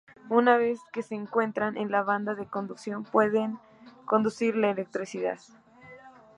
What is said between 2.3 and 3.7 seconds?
de conducción pueden